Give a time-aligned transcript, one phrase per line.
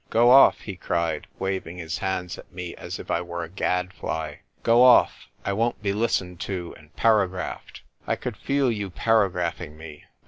[0.09, 4.37] "Go off!" he cried, waving his hands at me as if I were a gadfly."
[4.63, 5.27] Go off!
[5.45, 7.83] I won't be listened to and paragraphed.
[8.07, 10.05] I could feel you paragraphing me.